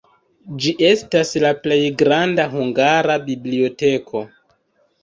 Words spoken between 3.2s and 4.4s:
biblioteko.